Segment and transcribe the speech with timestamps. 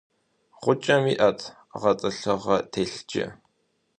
[0.61, 1.39] Гъукӏэм иӏэт
[1.79, 3.25] гъэтӏылъыгъэ телъыджэ.